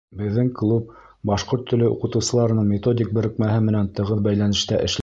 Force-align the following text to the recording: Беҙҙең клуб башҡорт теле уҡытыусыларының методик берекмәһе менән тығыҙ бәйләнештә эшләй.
Беҙҙең 0.19 0.47
клуб 0.61 0.87
башҡорт 1.31 1.67
теле 1.73 1.91
уҡытыусыларының 1.97 2.73
методик 2.73 3.15
берекмәһе 3.21 3.63
менән 3.71 3.95
тығыҙ 4.01 4.27
бәйләнештә 4.31 4.85
эшләй. 4.85 4.99